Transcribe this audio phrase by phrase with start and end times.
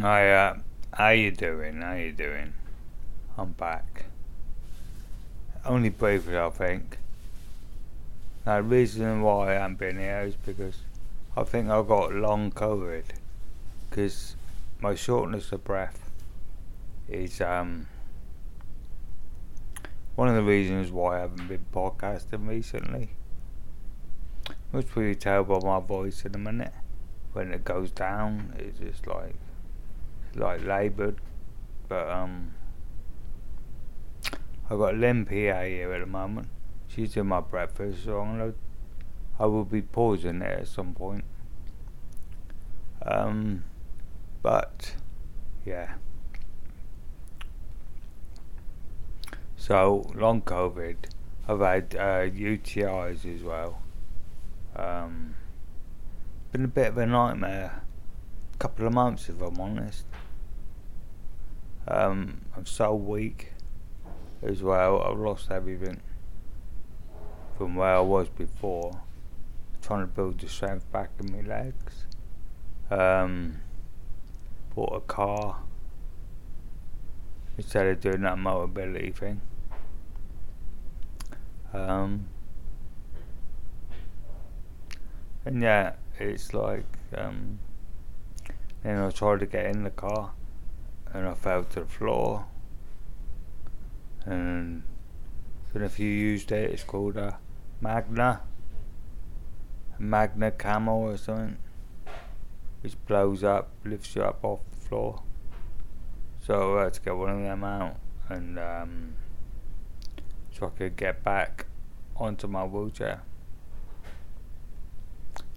[0.00, 0.56] Hi, uh,
[0.94, 1.82] how you doing?
[1.82, 2.54] How you doing?
[3.36, 4.06] I'm back.
[5.66, 6.96] Only briefly, I think.
[8.46, 10.78] Now, the reason why I haven't been here is because
[11.36, 13.04] I think I've got long COVID.
[13.90, 14.34] Because
[14.80, 16.08] my shortness of breath
[17.06, 17.86] is um
[20.14, 23.10] one of the reasons why I haven't been podcasting recently.
[24.70, 26.72] Which probably tell by my voice in a minute.
[27.34, 29.34] When it goes down, it's just like
[30.34, 31.20] like laboured.
[31.88, 32.54] But um
[34.70, 36.48] I've got Lynn PA here at the moment.
[36.88, 38.54] She's doing my breakfast, so I'm gonna
[39.38, 41.24] I will be pausing there at some point.
[43.04, 43.64] Um
[44.42, 44.94] but
[45.64, 45.94] yeah.
[49.56, 50.96] So long COVID.
[51.48, 53.80] I've had uh, UTIs as well.
[54.76, 55.34] Um,
[56.52, 57.82] been a bit of a nightmare.
[58.58, 60.04] Couple of months, if I'm honest.
[61.88, 63.52] Um, I'm so weak
[64.42, 65.02] as well.
[65.02, 66.00] I've lost everything
[67.56, 69.00] from where I was before.
[69.80, 72.06] Trying to build the strength back in my legs.
[72.90, 73.60] Um,
[74.74, 75.58] bought a car
[77.56, 79.40] instead of doing that mobility thing.
[81.72, 82.26] Um,
[85.44, 86.84] and yeah, it's like
[87.16, 87.58] um,
[88.82, 90.32] then I tried to get in the car
[91.12, 92.46] and I fell to the floor.
[94.24, 94.82] And
[95.74, 97.38] I if you used it, it's called a
[97.80, 98.42] Magna.
[99.98, 101.58] A Magna Camel or something.
[102.82, 105.22] Which blows up, lifts you up off the floor.
[106.44, 107.96] So I had to get one of them out
[108.32, 109.14] and um,
[110.52, 111.66] so I could get back
[112.16, 113.22] onto my wheelchair.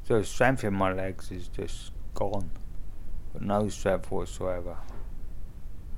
[0.07, 2.51] So strength in my legs is just gone.
[3.33, 4.77] But no strength whatsoever.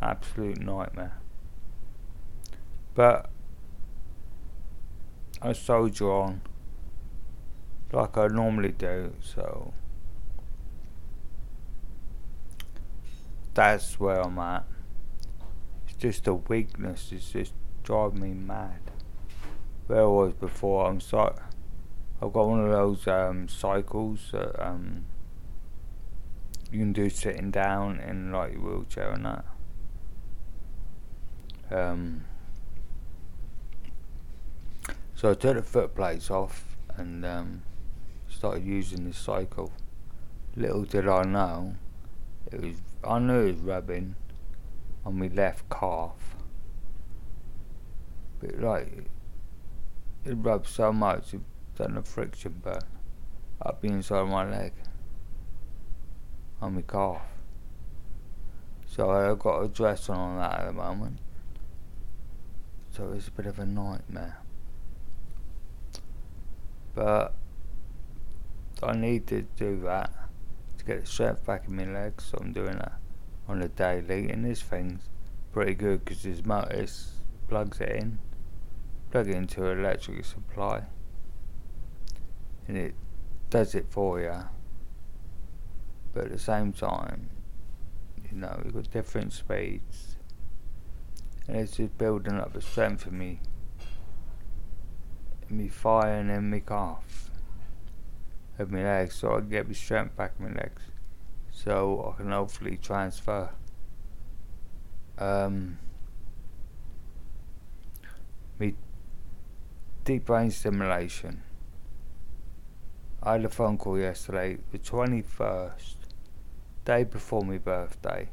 [0.01, 1.19] Absolute nightmare.
[2.93, 3.29] But
[5.41, 6.41] I soldier on
[7.91, 9.73] like I normally do, so
[13.53, 14.65] that's where I'm at.
[15.87, 17.53] It's just a weakness, it's just
[17.83, 18.81] driving me mad.
[19.87, 21.33] Where I was before, I'm so
[22.21, 25.05] I've got one of those um, cycles that um,
[26.71, 29.45] you can do sitting down in like your wheelchair and that.
[31.69, 32.25] Um,
[35.15, 37.63] so I took the foot plates off and um,
[38.29, 39.71] started using the cycle.
[40.55, 41.75] Little did I know,
[42.51, 44.15] it was I knew it was rubbing
[45.05, 46.35] on my left calf,
[48.39, 49.05] but like
[50.25, 51.41] it rubbed so much it
[51.75, 52.81] done a friction burn
[53.61, 54.73] up inside my leg
[56.61, 57.21] on my calf.
[58.85, 61.19] So I've got a dress on that at the moment.
[62.97, 64.39] So it was a bit of a nightmare.
[66.95, 67.35] But
[68.81, 70.11] I need to do that
[70.79, 72.25] to get the strength back in my legs.
[72.31, 72.93] So I'm doing that
[73.47, 74.31] on a daily.
[74.31, 75.07] And this thing's
[75.53, 76.87] pretty good because this motor
[77.47, 78.17] plugs it in,
[79.11, 80.85] plug it into an electric supply,
[82.67, 82.95] and it
[83.51, 84.45] does it for you.
[86.15, 87.29] But at the same time,
[88.27, 90.16] you know, you've got different speeds.
[91.47, 93.39] And it's just building up the strength for me.
[95.49, 97.29] Me thigh and my calf.
[98.59, 100.81] Of my legs so I can get my strength back in my legs.
[101.51, 103.51] So I can hopefully transfer.
[105.17, 105.79] Um,
[108.59, 108.75] me
[110.03, 111.43] deep brain stimulation.
[113.23, 115.95] I had a phone call yesterday the 21st
[116.83, 118.29] day before my birthday.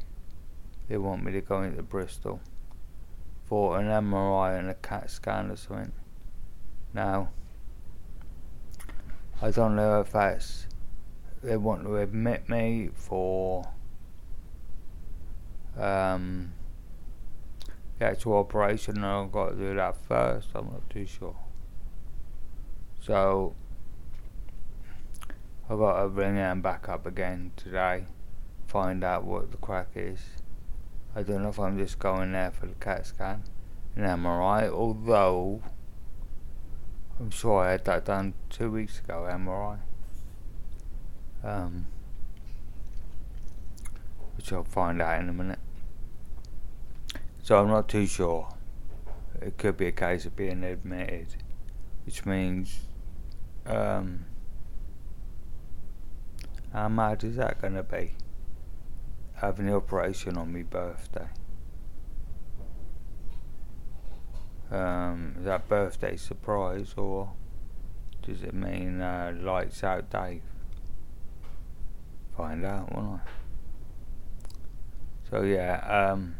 [0.89, 2.41] They want me to go into Bristol
[3.45, 5.93] for an MRI and a CAT scan or something
[6.95, 7.31] now,
[9.43, 10.69] I don't know if that's
[11.43, 13.69] they want to admit me for
[15.77, 16.53] um,
[17.99, 20.49] the actual operation, and I've got to do that first.
[20.55, 21.37] I'm not too sure.
[23.01, 23.55] So
[25.69, 28.07] I've got to bring them back up again today,
[28.69, 30.21] find out what the crack is.
[31.17, 33.45] I don't know if I'm just going there for the CAT scan
[33.95, 35.63] and MRI, although
[37.21, 39.79] I'm sure I had that done two weeks ago, MRI.
[41.45, 41.87] Um,
[44.37, 45.61] which I'll find out in a minute.
[47.43, 48.49] So I'm not too sure.
[49.41, 51.29] It could be a case of being admitted,
[52.07, 52.81] which means,
[53.67, 54.25] um,
[56.73, 58.15] how mad is that going to be?
[59.35, 61.29] Having the operation on my birthday.
[64.71, 67.33] Um, is that birthday surprise or
[68.23, 70.43] does it mean uh, lights out Dave?
[72.37, 73.29] Find out, won't I?
[75.31, 76.37] So yeah, um,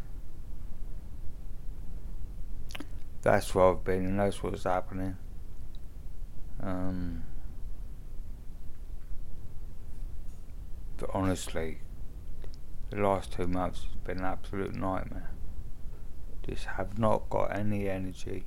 [3.21, 5.17] that's where I've been and that's what's happening.
[6.61, 7.23] Um,
[10.97, 11.79] but honestly,
[12.95, 15.31] the last two months has been an absolute nightmare.
[16.47, 18.45] Just have not got any energy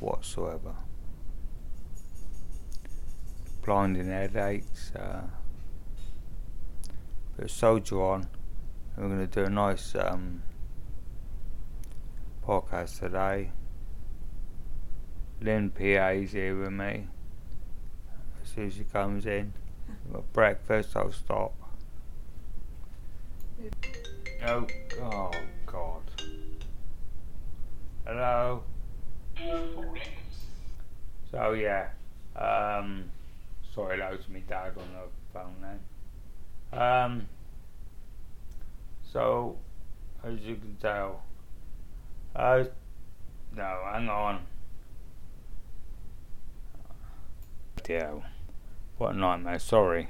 [0.00, 0.74] whatsoever.
[3.64, 4.92] Blinding headaches.
[4.94, 5.22] Uh,
[7.36, 8.26] but soldier on.
[8.96, 10.42] We're going to do a nice um,
[12.44, 13.52] podcast today.
[15.40, 17.08] Lynn PA's here with me.
[18.42, 19.52] As soon as she comes in,
[20.32, 21.65] breakfast, I'll stop.
[24.44, 24.66] Oh,
[25.02, 25.30] oh
[25.66, 26.02] God.
[28.06, 28.62] Hello.
[31.30, 31.88] So yeah,
[32.36, 33.10] um,
[33.74, 36.80] sorry, that was me dad on the phone then.
[36.80, 37.28] Um,
[39.12, 39.56] so
[40.24, 41.22] as you can tell,
[42.34, 42.64] uh,
[43.54, 44.46] no, hang on.
[47.88, 48.14] Yeah,
[48.98, 49.58] what a nightmare.
[49.58, 50.08] Sorry.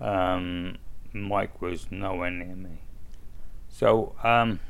[0.00, 0.78] Um,
[1.12, 2.78] Mike was nowhere near me.
[3.68, 4.60] So, um,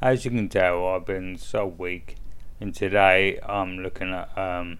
[0.00, 2.16] as you can tell, I've been so weak,
[2.60, 4.78] and today I'm looking at um,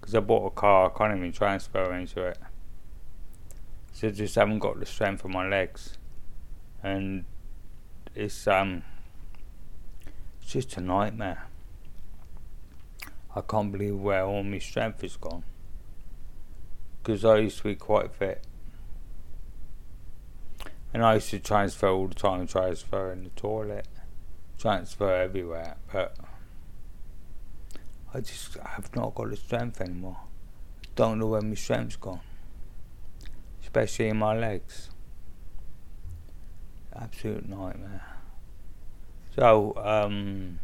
[0.00, 2.38] because I bought a car, I can't even transfer into it.
[3.92, 5.98] So just haven't got the strength of my legs,
[6.82, 7.24] and
[8.14, 8.82] it's um,
[10.40, 11.46] it's just a nightmare.
[13.34, 15.44] I can't believe where all my strength has gone.
[17.02, 18.44] Because I used to be quite fit.
[20.92, 23.86] And I used to transfer all the time, transfer in the toilet,
[24.58, 26.16] transfer everywhere, but
[28.12, 30.16] I just have not got the strength anymore.
[30.96, 32.20] Don't know where my strength's gone,
[33.62, 34.90] especially in my legs.
[36.96, 38.06] Absolute nightmare.
[39.36, 40.58] So, um,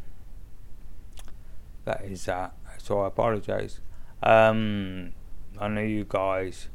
[1.84, 2.54] that is that.
[2.78, 3.80] So I apologise.
[4.22, 5.12] Um,
[5.58, 6.68] I know you guys.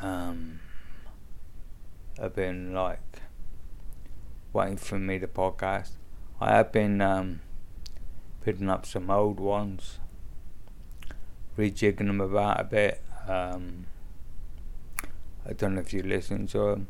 [0.00, 0.60] Um,
[2.20, 3.20] have been like
[4.52, 5.90] waiting for me to podcast.
[6.40, 7.40] I have been um,
[8.42, 9.98] picking up some old ones,
[11.56, 13.02] rejigging them about a bit.
[13.28, 13.86] Um,
[15.46, 16.88] I don't know if you listened to them.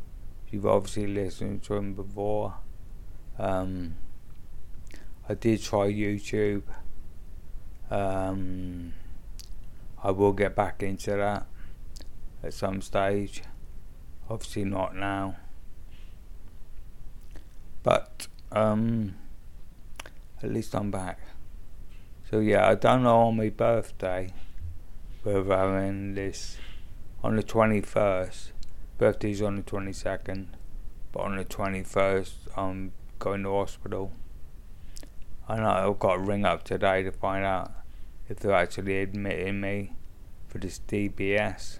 [0.50, 2.54] You've obviously listened to them before.
[3.38, 3.96] Um,
[5.28, 6.62] I did try YouTube.
[7.90, 8.94] Um,
[10.02, 11.46] I will get back into that
[12.42, 13.42] at some stage.
[14.30, 15.36] Obviously not now.
[17.82, 19.16] But um
[20.42, 21.18] at least I'm back.
[22.30, 24.32] So yeah, I don't know on my birthday
[25.22, 26.58] whether I'm in this
[27.22, 28.52] on the twenty first.
[28.98, 30.56] Birthday's on the twenty second.
[31.12, 34.12] But on the twenty first I'm going to hospital.
[35.48, 37.72] I know I've got to ring up today to find out
[38.28, 39.94] if they're actually admitting me
[40.46, 41.78] for this DBS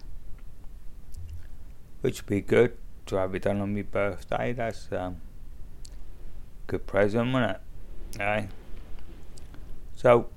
[2.00, 4.52] which would be good to have it done on my birthday.
[4.52, 5.20] That's um,
[6.66, 7.56] good present, wasn't
[8.16, 8.22] it?
[8.22, 8.48] Aye.
[9.94, 10.28] So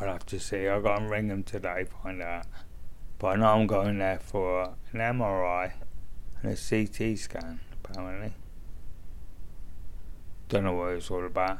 [0.00, 0.68] I'll have to see.
[0.68, 2.46] I've got to ring them today, find out.
[3.18, 5.72] But I know I'm going there for an MRI
[6.42, 8.32] and a CT scan, apparently.
[10.48, 11.58] Don't know what it's all about.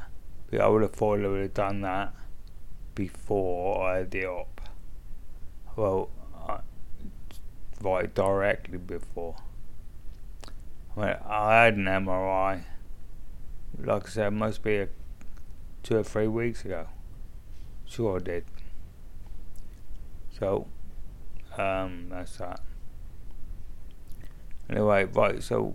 [0.50, 2.12] But I would have thought I would have done that
[2.94, 4.60] before I had the op.
[5.76, 6.10] Well,
[7.84, 9.36] right directly before.
[10.96, 12.62] I, mean, I had an MRI,
[13.78, 14.88] like I said, must be a,
[15.82, 16.86] two or three weeks ago.
[17.84, 18.44] Sure, I did.
[20.38, 20.66] So,
[21.58, 22.60] um, that's that.
[24.70, 25.74] Anyway, right, so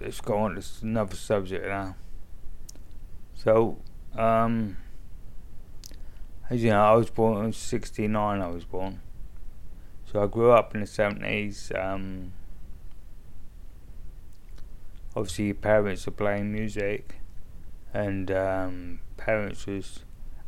[0.00, 1.96] let's go on to another subject now.
[3.34, 3.78] So,
[4.16, 4.76] um,
[6.52, 8.42] as you know, I was born in '69.
[8.42, 9.00] I was born,
[10.04, 11.72] so I grew up in the '70s.
[11.82, 12.34] Um,
[15.16, 17.14] obviously, your parents are playing music,
[17.94, 20.00] and um, parents was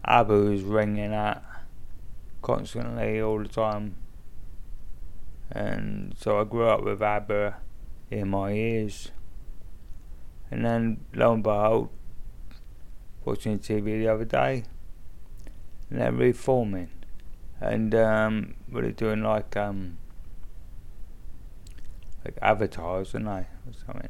[0.04, 1.42] ABBA was ringing out
[2.42, 3.96] constantly all the time,
[5.50, 7.56] and so I grew up with ABBA
[8.10, 9.10] in my ears.
[10.50, 11.88] And then, lo and behold,
[13.24, 14.64] watching TV the other day,
[15.94, 16.88] and they're reforming
[17.60, 19.96] and um, really doing like um,
[22.24, 24.08] like avatars, aren't they, or something?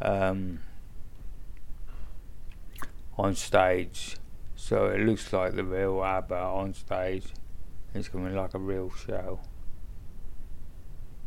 [0.00, 0.60] Um,
[3.18, 4.16] on stage,
[4.56, 7.26] so it looks like the real ABBA on stage.
[7.92, 9.40] It's gonna be like a real show,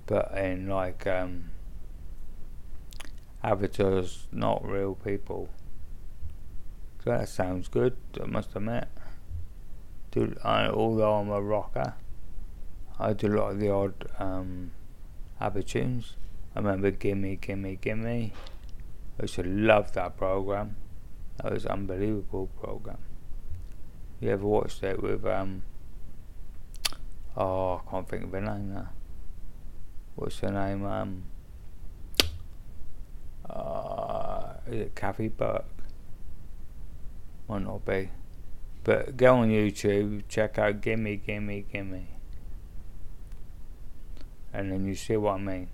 [0.07, 1.51] but in like um,
[3.43, 5.49] avatars, not real people.
[7.03, 7.95] So that sounds good.
[8.19, 8.87] I must admit.
[10.17, 11.93] Dude, I, although I'm a rocker,
[12.97, 14.71] I do a lot of the odd um,
[15.39, 16.15] ABBA tunes.
[16.55, 18.33] I remember Gimme, Gimme, Gimme.
[19.19, 20.75] I used to love that program.
[21.37, 22.97] That was an unbelievable program.
[24.19, 25.61] You ever watched it with um
[27.35, 28.89] oh I can't think of her name now.
[30.15, 30.83] What's her name?
[30.83, 31.25] Um
[33.47, 35.65] uh, is it Kathy Burke?
[37.47, 38.09] Might not be.
[38.87, 42.07] But go on YouTube, check out Gimme Gimme Gimme.
[44.53, 45.67] And then you see what I mean.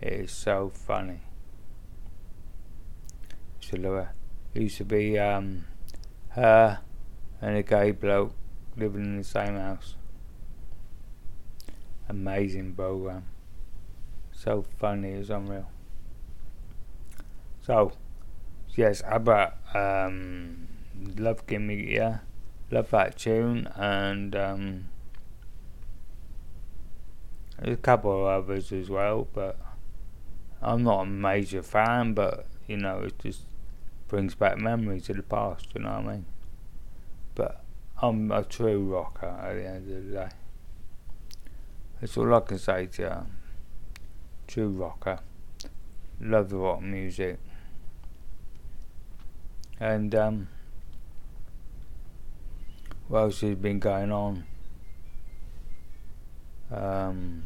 [0.00, 1.20] It is so funny.
[3.72, 4.08] It
[4.52, 5.66] used to be um,
[6.30, 6.80] her
[7.40, 8.34] and a gay bloke
[8.76, 9.94] living in the same house.
[12.08, 13.26] Amazing program.
[14.32, 15.70] So funny, it's unreal.
[17.60, 17.92] So,
[18.74, 20.66] yes, ABBA, um,
[21.16, 22.18] love Gimme, yeah,
[22.70, 24.84] love that tune, and um,
[27.58, 29.58] there's a couple of others as well, but
[30.60, 33.42] I'm not a major fan, but you know, it just
[34.08, 36.26] brings back memories of the past, you know what I mean?
[37.34, 37.64] But
[38.00, 40.28] I'm a true rocker at the end of the day.
[42.00, 43.26] That's all I can say to you.
[44.46, 45.20] True rocker.
[46.20, 47.38] Love the rock music.
[49.80, 50.48] And um,
[53.12, 54.44] else has been going on?
[56.70, 57.44] Um,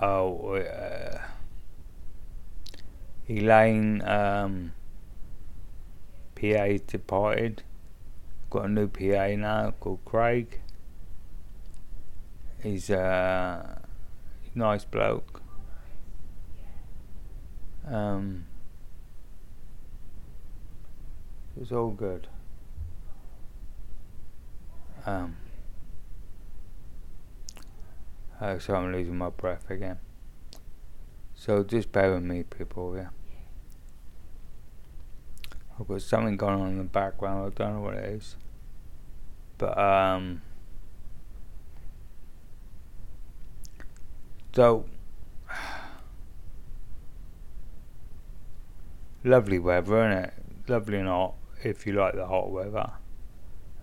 [0.00, 1.18] oh, uh,
[3.28, 4.72] Elaine um,
[6.34, 7.62] PA departed.
[8.48, 10.60] Got a new PA now called Craig.
[12.62, 13.82] He's a
[14.54, 15.42] nice bloke.
[17.86, 18.46] Um,
[21.60, 22.28] it's all good.
[25.06, 25.36] Um,
[28.40, 29.98] oh, so I'm losing my breath again.
[31.36, 33.10] So just bear with me, people, yeah.
[35.78, 38.34] I've got something going on in the background, I don't know what it is.
[39.58, 40.42] But, um,
[44.52, 44.86] so,
[49.22, 50.34] lovely weather, isn't it?
[50.66, 52.90] Lovely and hot, if you like the hot weather.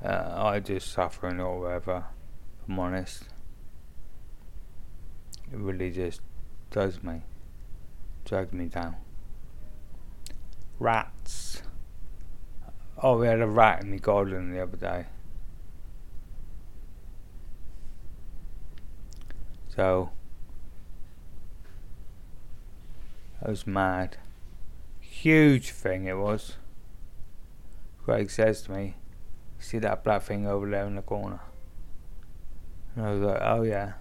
[0.03, 2.05] Uh, I just suffer in hot weather,
[2.61, 3.23] if I'm honest.
[5.51, 6.21] It really just
[6.71, 7.21] does me
[8.25, 8.95] dragged me down.
[10.79, 11.61] Rats.
[13.01, 15.05] Oh, we had a rat in the garden the other day.
[19.67, 20.11] So,
[23.41, 24.17] I was mad.
[24.99, 26.57] Huge thing it was.
[28.03, 28.95] Craig says to me,
[29.63, 31.39] See that black thing over there in the corner?
[32.95, 33.93] And I was like, Oh yeah.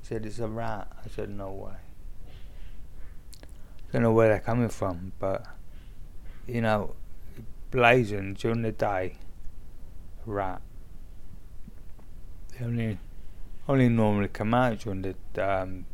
[0.00, 0.88] He said, It's a rat.
[1.04, 1.72] I said, No way
[3.92, 5.44] I don't know where they're coming from, but
[6.46, 6.94] you know,
[7.70, 9.16] blazing during the day,
[10.24, 10.62] rat.
[12.50, 12.98] They only
[13.68, 15.84] only normally come out during the um,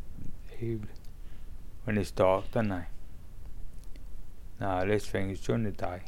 [0.59, 2.85] when it's dark, don't they?
[4.61, 6.03] No, this thing is during the day.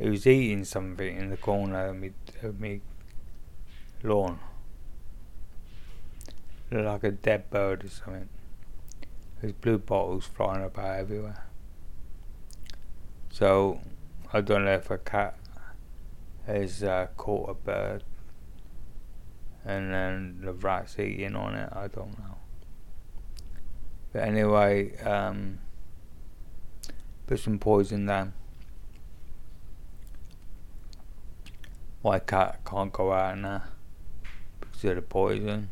[0.00, 2.80] It was eating something in the corner of me, of me
[4.02, 4.40] lawn.
[6.70, 8.30] Like a dead bird or something.
[9.40, 11.44] There's blue bottles flying about everywhere.
[13.30, 13.80] So
[14.32, 15.36] I don't know if a cat
[16.46, 18.02] has uh, caught a bird
[19.66, 21.68] and then the rat's eating on it.
[21.72, 22.38] I don't know.
[24.14, 25.58] But anyway, um,
[27.26, 28.32] put some poison down.
[32.02, 33.62] My cat can't go out now
[34.60, 35.68] because of the poison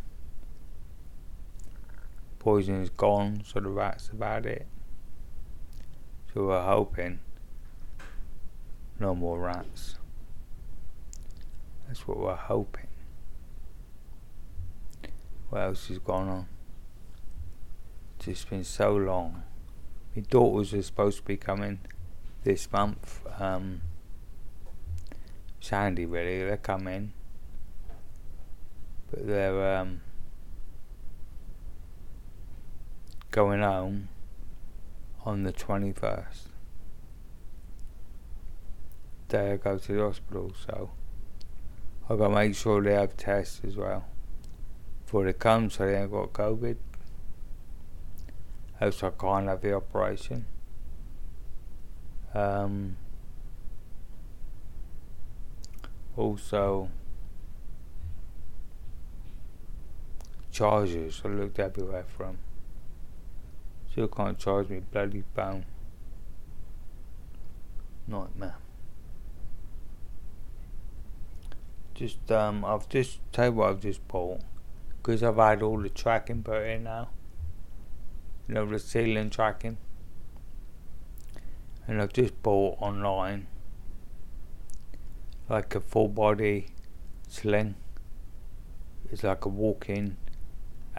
[2.38, 4.66] poison is gone, so the rats have had it.
[6.32, 7.20] So we're hoping
[8.98, 9.96] no more rats.
[11.86, 12.88] That's what we're hoping.
[15.50, 16.46] What else has gone on?
[18.16, 19.42] It's just been so long.
[20.14, 21.80] My daughters are supposed to be coming
[22.44, 23.20] this month.
[23.38, 23.82] Um,
[25.60, 27.12] Sandy, really, they're coming.
[29.10, 30.00] But they're um,
[33.30, 34.08] going home
[35.24, 36.48] on the 21st.
[39.28, 40.90] Day I go to the hospital, so
[42.08, 44.06] I gotta make sure they have tests as well
[45.04, 46.76] before they come so they ain't got COVID.
[48.80, 50.46] Else I can't have the operation.
[52.32, 52.96] Um,
[56.18, 56.90] also,
[60.50, 62.38] charges I looked everywhere from.
[63.92, 65.64] Still can't charge me bloody bone.
[68.08, 68.56] Nightmare.
[71.94, 74.40] Just um, I've just tell what I've just bought
[74.96, 77.10] because I've had all the tracking put in now.
[78.48, 79.76] You know the ceiling tracking,
[81.86, 83.46] and I've just bought online
[85.48, 86.68] like a full body
[87.26, 87.74] sling.
[89.10, 90.16] It's like a walk-in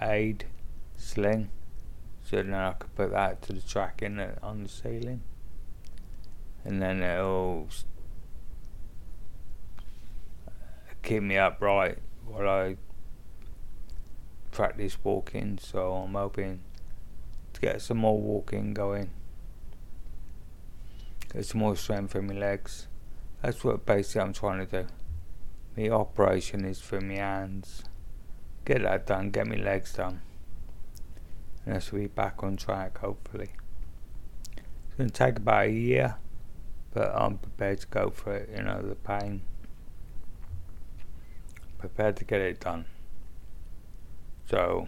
[0.02, 0.46] aid
[0.96, 1.50] sling,
[2.24, 5.22] so then I could put that to the track tracking on the ceiling,
[6.66, 7.70] and then it'll
[11.02, 12.78] keep me upright while I
[14.52, 15.58] practice walking.
[15.62, 16.62] So I'm hoping
[17.54, 19.12] to get some more walking going,
[21.32, 22.88] get some more strength in my legs.
[23.42, 24.88] That's what basically I'm trying to do.
[25.76, 27.84] The operation is for my hands.
[28.66, 30.22] Get that done, get my legs done.
[31.66, 33.52] And I should be back on track hopefully.
[34.58, 36.18] It's going to take about a year,
[36.94, 39.42] but I'm prepared to go for it, you know, the pain
[41.80, 42.86] prepared to get it done.
[44.50, 44.88] So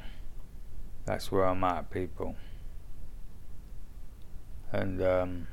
[1.06, 2.36] that's where I'm at, people.
[4.72, 5.48] And um,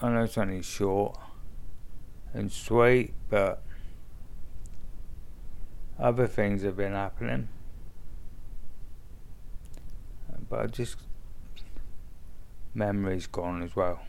[0.00, 1.18] I know it's only short
[2.32, 3.62] and sweet, but
[5.98, 7.48] other things have been happening.
[10.48, 10.98] But I just
[12.74, 14.00] memory's gone as well.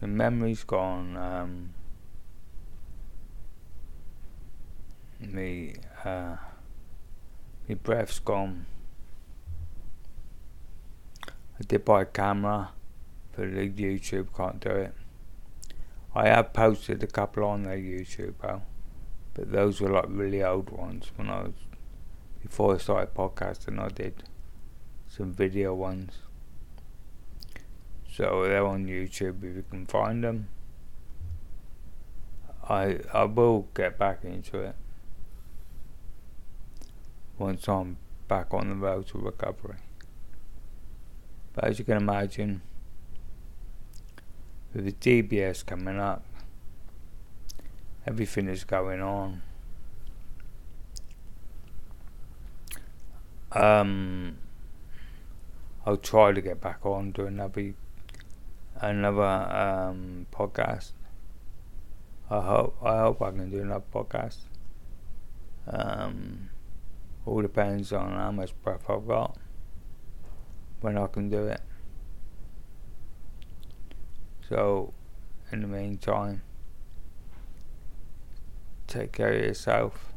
[0.00, 1.16] The memory's gone.
[1.16, 1.74] Um,
[5.20, 6.36] me, uh,
[7.68, 8.66] my breath's gone.
[11.28, 12.70] I did buy a camera
[13.32, 14.94] for the YouTube, can't do it.
[16.14, 18.62] I have posted a couple on their YouTube, though,
[19.34, 21.54] but those were like really old ones when I was
[22.42, 23.78] before I started podcasting.
[23.78, 24.24] I did
[25.08, 26.12] some video ones.
[28.10, 30.48] So they're on YouTube if you can find them.
[32.68, 34.76] I I will get back into it
[37.38, 37.96] once I'm
[38.28, 39.76] back on the road to recovery.
[41.54, 42.62] But as you can imagine,
[44.74, 46.24] with the DBS coming up,
[48.06, 49.42] everything is going on.
[53.52, 54.38] Um,
[55.84, 57.74] I'll try to get back on doing another
[58.76, 60.92] another um, podcast.
[62.30, 64.38] I hope I hope I can do another podcast.
[65.66, 66.48] Um,
[67.26, 69.36] all depends on how much breath I've got
[70.80, 71.60] when I can do it.
[74.52, 74.92] So,
[75.50, 76.42] in the meantime,
[78.86, 80.12] take care of yourself,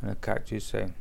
[0.00, 0.94] and I'll catch you soon.